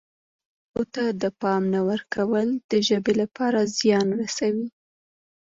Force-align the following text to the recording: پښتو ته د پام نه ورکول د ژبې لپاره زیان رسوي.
پښتو 0.71 0.83
ته 0.93 1.03
د 1.21 1.23
پام 1.41 1.61
نه 1.73 1.81
ورکول 1.89 2.47
د 2.71 2.73
ژبې 2.87 3.13
لپاره 3.21 3.59
زیان 3.77 4.07
رسوي. 4.21 4.67